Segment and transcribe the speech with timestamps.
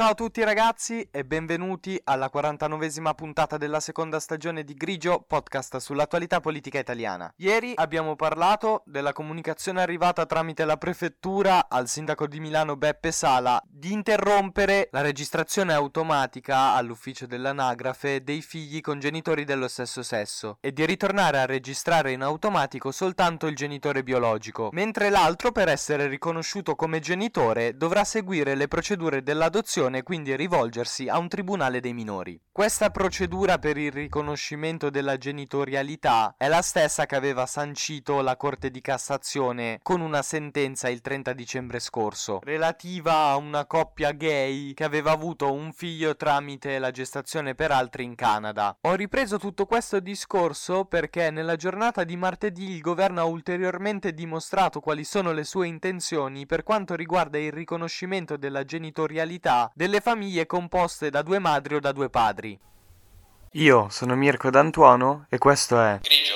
[0.00, 5.76] Ciao a tutti ragazzi e benvenuti alla 49esima puntata della seconda stagione di Grigio, podcast
[5.76, 7.30] sull'attualità politica italiana.
[7.36, 13.62] Ieri abbiamo parlato della comunicazione arrivata tramite la prefettura al sindaco di Milano Beppe Sala
[13.68, 20.72] di interrompere la registrazione automatica all'ufficio dell'anagrafe dei figli con genitori dello stesso sesso e
[20.72, 26.74] di ritornare a registrare in automatico soltanto il genitore biologico, mentre l'altro per essere riconosciuto
[26.74, 32.40] come genitore dovrà seguire le procedure dell'adozione e quindi rivolgersi a un tribunale dei minori.
[32.52, 38.70] Questa procedura per il riconoscimento della genitorialità è la stessa che aveva sancito la Corte
[38.70, 44.84] di Cassazione con una sentenza il 30 dicembre scorso, relativa a una coppia gay che
[44.84, 48.76] aveva avuto un figlio tramite la gestazione per altri in Canada.
[48.82, 54.80] Ho ripreso tutto questo discorso perché nella giornata di martedì il governo ha ulteriormente dimostrato
[54.80, 61.08] quali sono le sue intenzioni per quanto riguarda il riconoscimento della genitorialità delle famiglie composte
[61.08, 62.58] da due madri o da due padri.
[63.52, 66.34] Io sono Mirko D'Antuono e questo è Grigio,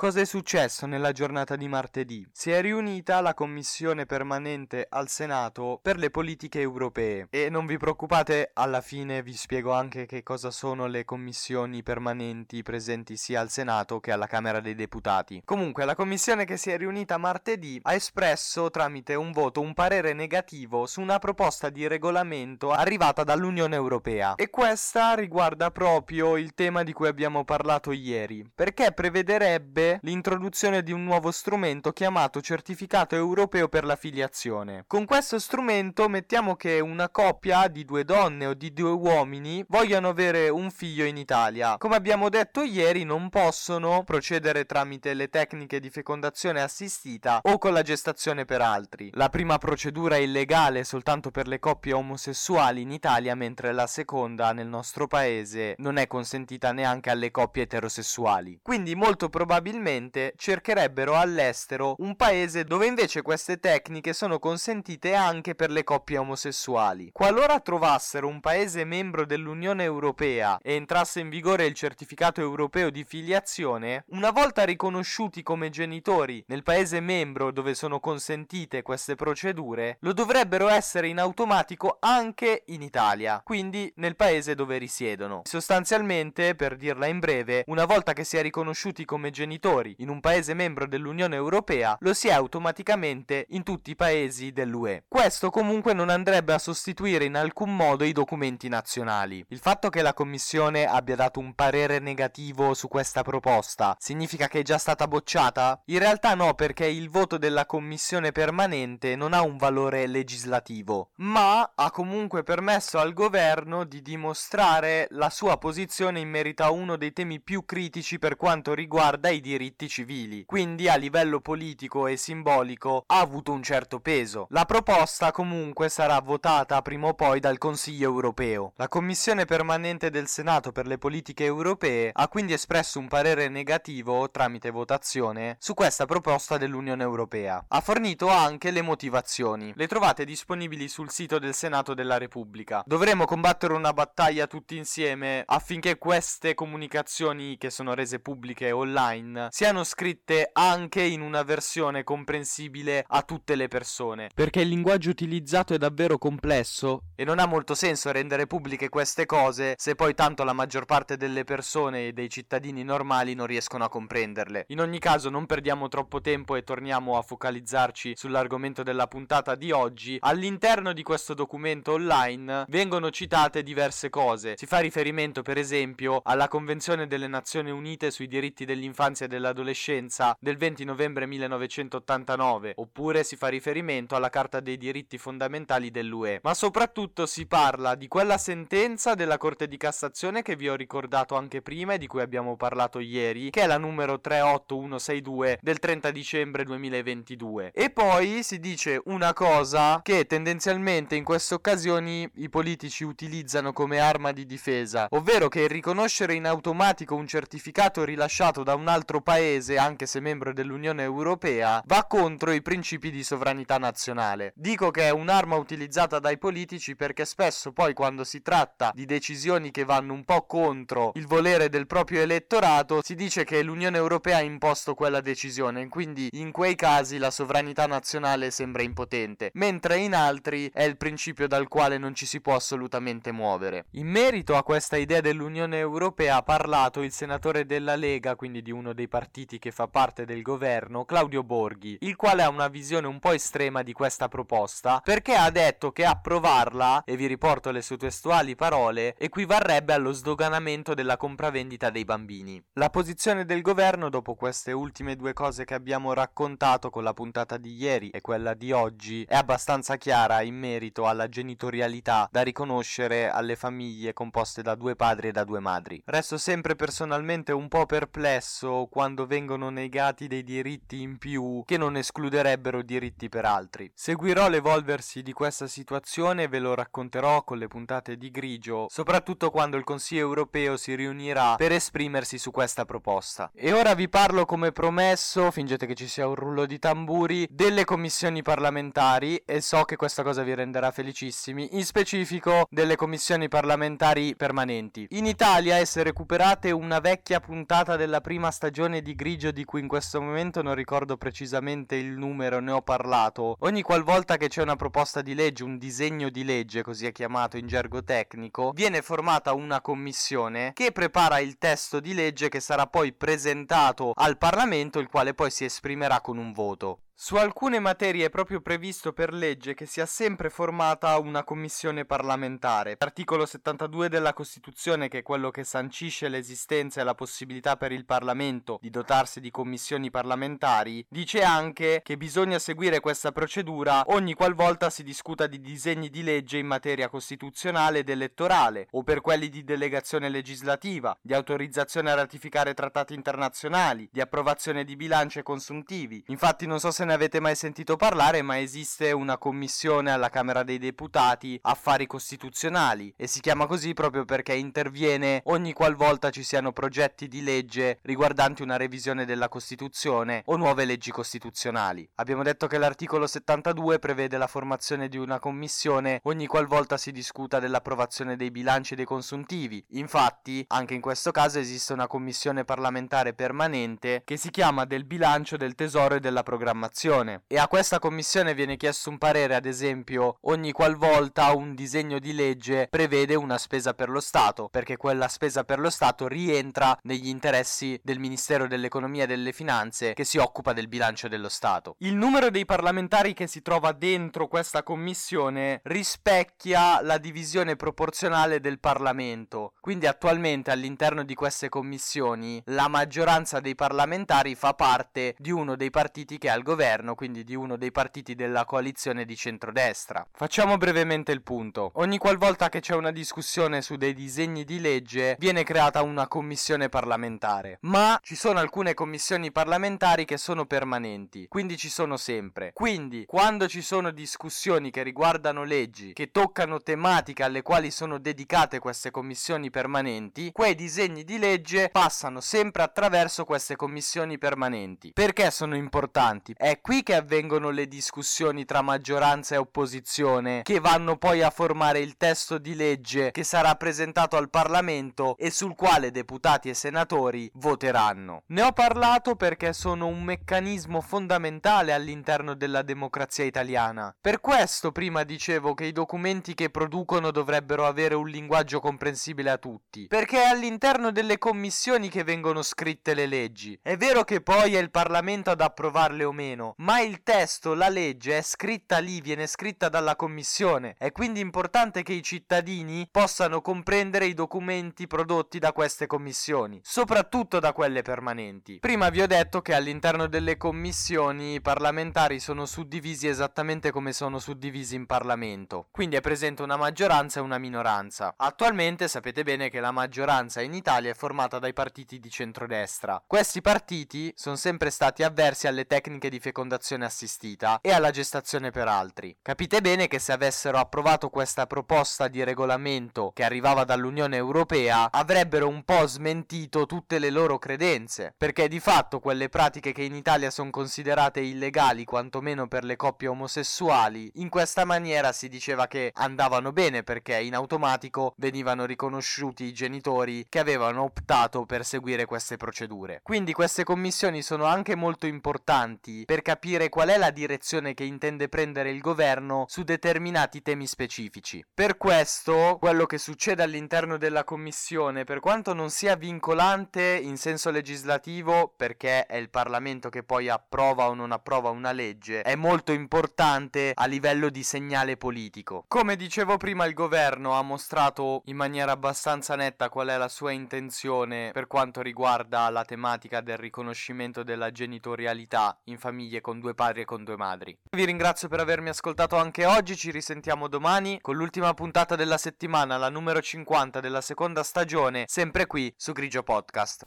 [0.00, 2.26] Cosa è successo nella giornata di martedì?
[2.32, 7.76] Si è riunita la commissione permanente al Senato per le politiche europee e non vi
[7.76, 13.50] preoccupate, alla fine vi spiego anche che cosa sono le commissioni permanenti presenti sia al
[13.50, 15.42] Senato che alla Camera dei Deputati.
[15.44, 20.14] Comunque, la commissione che si è riunita martedì ha espresso tramite un voto un parere
[20.14, 26.84] negativo su una proposta di regolamento arrivata dall'Unione Europea e questa riguarda proprio il tema
[26.84, 33.68] di cui abbiamo parlato ieri, perché prevederebbe l'introduzione di un nuovo strumento chiamato certificato europeo
[33.68, 34.84] per la filiazione.
[34.86, 40.08] Con questo strumento mettiamo che una coppia di due donne o di due uomini vogliano
[40.08, 41.76] avere un figlio in Italia.
[41.78, 47.72] Come abbiamo detto ieri non possono procedere tramite le tecniche di fecondazione assistita o con
[47.72, 49.10] la gestazione per altri.
[49.14, 54.52] La prima procedura è illegale soltanto per le coppie omosessuali in Italia mentre la seconda
[54.52, 58.60] nel nostro paese non è consentita neanche alle coppie eterosessuali.
[58.62, 65.54] Quindi molto probabilmente probabilmente cercherebbero all'estero un paese dove invece queste tecniche sono consentite anche
[65.54, 67.10] per le coppie omosessuali.
[67.12, 73.04] Qualora trovassero un paese membro dell'Unione Europea e entrasse in vigore il certificato europeo di
[73.04, 80.12] filiazione, una volta riconosciuti come genitori nel paese membro dove sono consentite queste procedure, lo
[80.12, 85.42] dovrebbero essere in automatico anche in Italia, quindi nel paese dove risiedono.
[85.44, 90.20] Sostanzialmente, per dirla in breve, una volta che si è riconosciuti come genitori in un
[90.20, 95.04] paese membro dell'Unione Europea, lo si è automaticamente in tutti i paesi dell'UE.
[95.06, 99.44] Questo comunque non andrebbe a sostituire in alcun modo i documenti nazionali.
[99.48, 104.60] Il fatto che la Commissione abbia dato un parere negativo su questa proposta significa che
[104.60, 105.80] è già stata bocciata?
[105.86, 111.72] In realtà no, perché il voto della Commissione permanente non ha un valore legislativo, ma
[111.76, 117.12] ha comunque permesso al governo di dimostrare la sua posizione in merito a uno dei
[117.12, 119.49] temi più critici per quanto riguarda i diritti
[119.86, 124.46] civili, quindi a livello politico e simbolico ha avuto un certo peso.
[124.50, 128.72] La proposta comunque sarà votata prima o poi dal Consiglio europeo.
[128.76, 134.30] La Commissione permanente del Senato per le politiche europee ha quindi espresso un parere negativo
[134.30, 137.64] tramite votazione su questa proposta dell'Unione Europea.
[137.68, 139.72] Ha fornito anche le motivazioni.
[139.74, 142.82] Le trovate disponibili sul sito del Senato della Repubblica.
[142.86, 149.84] Dovremo combattere una battaglia tutti insieme affinché queste comunicazioni che sono rese pubbliche online siano
[149.84, 154.28] scritte anche in una versione comprensibile a tutte le persone.
[154.34, 159.26] Perché il linguaggio utilizzato è davvero complesso e non ha molto senso rendere pubbliche queste
[159.26, 163.84] cose se poi tanto la maggior parte delle persone e dei cittadini normali non riescono
[163.84, 164.64] a comprenderle.
[164.68, 169.70] In ogni caso non perdiamo troppo tempo e torniamo a focalizzarci sull'argomento della puntata di
[169.72, 170.16] oggi.
[170.20, 174.54] All'interno di questo documento online vengono citate diverse cose.
[174.56, 180.58] Si fa riferimento per esempio alla Convenzione delle Nazioni Unite sui diritti dell'infanzia dell'adolescenza del
[180.58, 186.40] 20 novembre 1989, oppure si fa riferimento alla Carta dei diritti fondamentali dell'UE.
[186.42, 191.36] Ma soprattutto si parla di quella sentenza della Corte di Cassazione che vi ho ricordato
[191.36, 196.10] anche prima e di cui abbiamo parlato ieri, che è la numero 38162 del 30
[196.10, 197.70] dicembre 2022.
[197.72, 204.00] E poi si dice una cosa che tendenzialmente in queste occasioni i politici utilizzano come
[204.00, 209.22] arma di difesa, ovvero che riconoscere in automatico un certificato rilasciato da un altro nostro
[209.22, 214.52] paese, anche se membro dell'Unione Europea, va contro i principi di sovranità nazionale.
[214.56, 219.70] Dico che è un'arma utilizzata dai politici perché spesso poi quando si tratta di decisioni
[219.70, 224.38] che vanno un po' contro il volere del proprio elettorato, si dice che l'Unione Europea
[224.38, 230.14] ha imposto quella decisione, quindi in quei casi la sovranità nazionale sembra impotente, mentre in
[230.14, 233.86] altri è il principio dal quale non ci si può assolutamente muovere.
[233.92, 238.70] In merito a questa idea dell'Unione Europea ha parlato il senatore della Lega, quindi di
[238.70, 243.08] uno dei partiti che fa parte del governo, Claudio Borghi, il quale ha una visione
[243.08, 247.82] un po' estrema di questa proposta, perché ha detto che approvarla, e vi riporto le
[247.82, 252.62] sue testuali parole, equivarrebbe allo sdoganamento della compravendita dei bambini.
[252.74, 257.56] La posizione del governo dopo queste ultime due cose che abbiamo raccontato con la puntata
[257.56, 263.28] di ieri e quella di oggi è abbastanza chiara in merito alla genitorialità da riconoscere
[263.28, 266.00] alle famiglie composte da due padri e da due madri.
[266.06, 271.96] Resto sempre personalmente un po' perplesso quando vengono negati dei diritti in più che non
[271.96, 273.90] escluderebbero diritti per altri.
[273.94, 279.50] Seguirò l'evolversi di questa situazione e ve lo racconterò con le puntate di grigio, soprattutto
[279.50, 283.50] quando il Consiglio europeo si riunirà per esprimersi su questa proposta.
[283.54, 287.84] E ora vi parlo come promesso, fingete che ci sia un rullo di tamburi, delle
[287.84, 294.36] commissioni parlamentari e so che questa cosa vi renderà felicissimi, in specifico delle commissioni parlamentari
[294.36, 295.06] permanenti.
[295.10, 299.86] In Italia è recuperate una vecchia puntata della prima stagione di Grigio di cui in
[299.86, 303.56] questo momento non ricordo precisamente il numero, ne ho parlato.
[303.60, 307.56] Ogni qualvolta che c'è una proposta di legge, un disegno di legge, così è chiamato
[307.56, 312.88] in gergo tecnico, viene formata una commissione che prepara il testo di legge che sarà
[312.88, 317.02] poi presentato al Parlamento, il quale poi si esprimerà con un voto.
[317.22, 322.96] Su alcune materie è proprio previsto per legge che sia sempre formata una commissione parlamentare.
[322.98, 328.06] L'articolo 72 della Costituzione, che è quello che sancisce l'esistenza e la possibilità per il
[328.06, 334.88] Parlamento di dotarsi di commissioni parlamentari, dice anche che bisogna seguire questa procedura ogni qualvolta
[334.88, 339.62] si discuta di disegni di legge in materia costituzionale ed elettorale, o per quelli di
[339.62, 346.24] delegazione legislativa, di autorizzazione a ratificare trattati internazionali, di approvazione di bilanci e consuntivi.
[346.28, 350.62] Infatti non so se ne avete mai sentito parlare, ma esiste una commissione alla Camera
[350.62, 356.70] dei Deputati Affari Costituzionali e si chiama così proprio perché interviene ogni qualvolta ci siano
[356.70, 362.08] progetti di legge riguardanti una revisione della Costituzione o nuove leggi costituzionali.
[362.14, 367.58] Abbiamo detto che l'articolo 72 prevede la formazione di una commissione ogni qualvolta si discuta
[367.58, 369.84] dell'approvazione dei bilanci e dei consuntivi.
[369.94, 375.56] Infatti, anche in questo caso esiste una commissione parlamentare permanente che si chiama del bilancio
[375.56, 379.64] del tesoro e della programmazione commissione e a questa commissione viene chiesto un parere ad
[379.64, 385.28] esempio ogni qualvolta un disegno di legge prevede una spesa per lo Stato perché quella
[385.28, 390.36] spesa per lo Stato rientra negli interessi del Ministero dell'Economia e delle Finanze che si
[390.36, 391.94] occupa del bilancio dello Stato.
[391.98, 398.78] Il numero dei parlamentari che si trova dentro questa commissione rispecchia la divisione proporzionale del
[398.78, 399.72] Parlamento.
[399.80, 405.90] Quindi attualmente all'interno di queste commissioni la maggioranza dei parlamentari fa parte di uno dei
[405.90, 410.26] partiti che ha il governo governo, quindi di uno dei partiti della coalizione di centrodestra.
[410.32, 411.90] Facciamo brevemente il punto.
[411.96, 416.88] Ogni qualvolta che c'è una discussione su dei disegni di legge viene creata una commissione
[416.88, 422.70] parlamentare, ma ci sono alcune commissioni parlamentari che sono permanenti, quindi ci sono sempre.
[422.72, 428.78] Quindi quando ci sono discussioni che riguardano leggi, che toccano tematiche alle quali sono dedicate
[428.78, 435.12] queste commissioni permanenti, quei disegni di legge passano sempre attraverso queste commissioni permanenti.
[435.12, 436.54] Perché sono importanti?
[436.56, 442.00] È qui che avvengono le discussioni tra maggioranza e opposizione, che vanno poi a formare
[442.00, 447.50] il testo di legge che sarà presentato al Parlamento e sul quale deputati e senatori
[447.54, 448.42] voteranno.
[448.46, 454.14] Ne ho parlato perché sono un meccanismo fondamentale all'interno della democrazia italiana.
[454.20, 459.58] Per questo prima dicevo che i documenti che producono dovrebbero avere un linguaggio comprensibile a
[459.58, 463.78] tutti, perché è all'interno delle commissioni che vengono scritte le leggi.
[463.82, 467.88] È vero che poi è il Parlamento ad approvarle o meno, ma il testo, la
[467.88, 470.94] legge è scritta lì, viene scritta dalla commissione.
[470.98, 477.58] È quindi importante che i cittadini possano comprendere i documenti prodotti da queste commissioni, soprattutto
[477.58, 478.78] da quelle permanenti.
[478.78, 484.38] Prima vi ho detto che all'interno delle commissioni i parlamentari sono suddivisi esattamente come sono
[484.38, 488.34] suddivisi in Parlamento, quindi è presente una maggioranza e una minoranza.
[488.36, 493.22] Attualmente sapete bene che la maggioranza in Italia è formata dai partiti di centrodestra.
[493.26, 498.70] Questi partiti sono sempre stati avversi alle tecniche di fecondità fecondazione assistita e alla gestazione
[498.70, 499.36] per altri.
[499.40, 505.68] Capite bene che se avessero approvato questa proposta di regolamento che arrivava dall'Unione Europea, avrebbero
[505.68, 510.50] un po' smentito tutte le loro credenze, perché di fatto quelle pratiche che in Italia
[510.50, 516.72] sono considerate illegali, quantomeno per le coppie omosessuali, in questa maniera si diceva che andavano
[516.72, 523.20] bene perché in automatico venivano riconosciuti i genitori che avevano optato per seguire queste procedure.
[523.22, 528.48] Quindi queste commissioni sono anche molto importanti per capire qual è la direzione che intende
[528.48, 531.62] prendere il governo su determinati temi specifici.
[531.72, 537.70] Per questo, quello che succede all'interno della commissione, per quanto non sia vincolante in senso
[537.70, 542.92] legislativo, perché è il Parlamento che poi approva o non approva una legge, è molto
[542.92, 545.84] importante a livello di segnale politico.
[545.88, 550.52] Come dicevo prima, il governo ha mostrato in maniera abbastanza netta qual è la sua
[550.52, 555.98] intenzione per quanto riguarda la tematica del riconoscimento della genitorialità in
[556.30, 557.76] famiglie con due padri e con due madri.
[557.90, 562.96] Vi ringrazio per avermi ascoltato anche oggi, ci risentiamo domani con l'ultima puntata della settimana,
[562.96, 567.04] la numero 50 della seconda stagione, sempre qui su Grigio Podcast.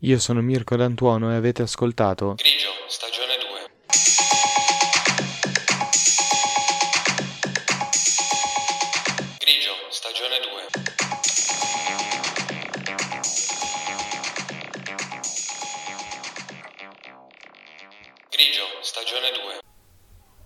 [0.00, 2.63] Io sono Mirko D'Antuono e avete ascoltato Grigio,